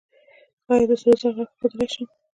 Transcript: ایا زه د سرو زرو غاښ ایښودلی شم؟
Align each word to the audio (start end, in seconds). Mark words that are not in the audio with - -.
ایا 0.71 0.79
زه 0.79 0.85
د 0.89 0.91
سرو 1.01 1.15
زرو 1.21 1.31
غاښ 1.37 1.49
ایښودلی 1.51 1.87
شم؟ 1.93 2.05